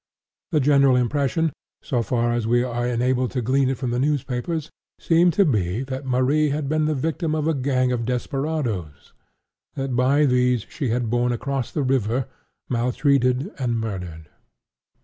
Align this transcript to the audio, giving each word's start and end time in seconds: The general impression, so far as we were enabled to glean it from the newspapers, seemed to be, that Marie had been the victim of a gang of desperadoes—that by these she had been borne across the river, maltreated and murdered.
The 0.51 0.59
general 0.59 0.95
impression, 0.95 1.53
so 1.83 2.01
far 2.01 2.33
as 2.33 2.47
we 2.47 2.63
were 2.65 2.87
enabled 2.87 3.29
to 3.33 3.41
glean 3.43 3.69
it 3.69 3.77
from 3.77 3.91
the 3.91 3.99
newspapers, 3.99 4.71
seemed 4.97 5.33
to 5.33 5.45
be, 5.45 5.83
that 5.83 6.07
Marie 6.07 6.49
had 6.49 6.67
been 6.67 6.85
the 6.85 6.95
victim 6.95 7.35
of 7.35 7.47
a 7.47 7.53
gang 7.53 7.91
of 7.91 8.03
desperadoes—that 8.05 9.95
by 9.95 10.25
these 10.25 10.65
she 10.67 10.89
had 10.89 11.03
been 11.03 11.09
borne 11.11 11.31
across 11.31 11.69
the 11.69 11.83
river, 11.83 12.25
maltreated 12.67 13.51
and 13.59 13.77
murdered. 13.79 14.27